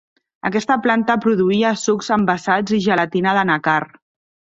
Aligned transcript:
Aquesta 0.49 0.77
planta 0.85 1.15
produïa 1.25 1.73
sucs 1.81 2.09
envasats 2.15 2.73
i 2.79 2.79
gelatina 2.87 3.35
d'anacard. 3.39 4.01